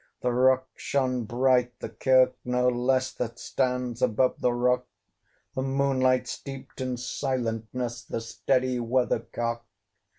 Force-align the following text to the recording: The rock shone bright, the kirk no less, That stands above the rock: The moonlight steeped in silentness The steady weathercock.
The 0.21 0.31
rock 0.33 0.67
shone 0.75 1.25
bright, 1.25 1.77
the 1.77 1.89
kirk 1.89 2.33
no 2.43 2.67
less, 2.69 3.11
That 3.13 3.37
stands 3.37 4.01
above 4.01 4.41
the 4.41 4.51
rock: 4.51 4.87
The 5.53 5.61
moonlight 5.61 6.27
steeped 6.27 6.81
in 6.81 6.97
silentness 6.97 8.03
The 8.05 8.19
steady 8.21 8.79
weathercock. 8.79 9.63